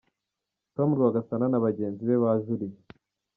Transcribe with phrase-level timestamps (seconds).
[0.75, 2.77] Tom Rwagasana na bagenzi be bajuriye.